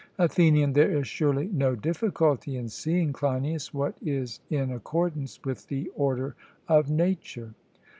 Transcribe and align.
ATHENIAN: 0.17 0.73
There 0.73 0.89
is 0.89 1.05
surely 1.05 1.47
no 1.53 1.75
difficulty 1.75 2.57
in 2.57 2.69
seeing, 2.69 3.13
Cleinias, 3.13 3.71
what 3.71 3.95
is 4.01 4.39
in 4.49 4.71
accordance 4.71 5.39
with 5.45 5.67
the 5.67 5.91
order 5.95 6.35
of 6.67 6.89
nature? 6.89 7.53